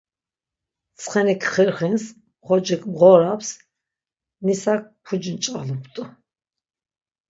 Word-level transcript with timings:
Tsxenik 0.97 1.43
xirxins, 1.53 2.03
xocik 2.45 2.81
mğoraps, 2.91 3.49
nisak 4.45 4.81
puci 5.03 5.31
nç̆valupt̆u. 5.35 6.03